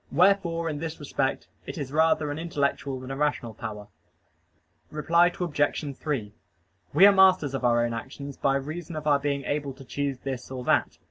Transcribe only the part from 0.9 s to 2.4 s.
respect it is rather an